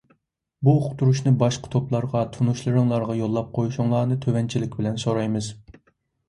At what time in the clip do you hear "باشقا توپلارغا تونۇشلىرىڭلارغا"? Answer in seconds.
1.43-3.19